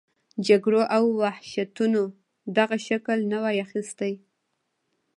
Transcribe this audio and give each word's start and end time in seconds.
جګړو 0.47 0.81
او 0.95 1.03
وحشتونو 1.21 2.01
دغه 2.57 2.77
شکل 2.87 3.17
نه 3.31 3.37
وای 3.43 3.57
اخیستی. 3.65 4.13